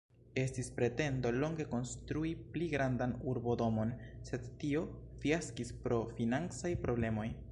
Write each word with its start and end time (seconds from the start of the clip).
Estis 0.43 0.69
pretendo 0.77 1.31
longe 1.43 1.65
konstrui 1.73 2.31
pli 2.55 2.69
grandan 2.71 3.13
urbodomon, 3.33 3.93
sed 4.31 4.49
tio 4.63 4.83
fiaskis 5.27 5.73
pro 5.85 6.03
financaj 6.21 6.75
problemoj. 6.87 7.31